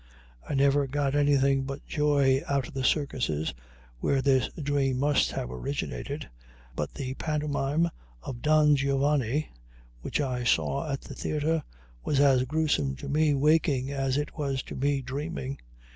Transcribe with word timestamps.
I 0.49 0.55
never 0.55 0.87
got 0.87 1.13
anything 1.13 1.61
but 1.65 1.85
joy 1.85 2.41
out 2.49 2.67
of 2.67 2.73
the 2.73 2.83
circuses 2.83 3.53
where 3.99 4.19
this 4.19 4.49
dream 4.59 4.97
must 4.97 5.31
have 5.33 5.51
originated, 5.51 6.27
but 6.75 6.95
the 6.95 7.13
pantomime 7.13 7.87
of 8.23 8.41
"Don 8.41 8.75
Giovanni," 8.75 9.51
which 10.01 10.19
I 10.19 10.43
saw 10.43 10.89
at 10.91 11.01
the 11.01 11.13
theater, 11.13 11.61
was 12.03 12.19
as 12.19 12.45
grewsome 12.45 12.95
to 12.95 13.07
me 13.09 13.35
waking 13.35 13.91
as 13.91 14.17
it 14.17 14.35
was 14.39 14.63
to 14.63 14.75
me 14.75 15.03
dreaming. 15.03 15.59